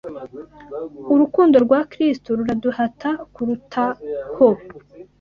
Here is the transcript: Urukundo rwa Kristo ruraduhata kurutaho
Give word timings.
Urukundo 1.13 1.55
rwa 1.65 1.79
Kristo 1.91 2.29
ruraduhata 2.37 3.09
kurutaho 3.33 4.47